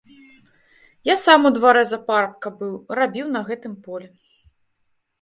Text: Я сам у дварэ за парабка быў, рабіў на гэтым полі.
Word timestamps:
Я 1.09 1.15
сам 1.25 1.45
у 1.51 1.53
дварэ 1.59 1.83
за 1.91 2.01
парабка 2.09 2.47
быў, 2.65 2.75
рабіў 3.03 3.25
на 3.39 3.47
гэтым 3.51 3.81
полі. 3.89 4.07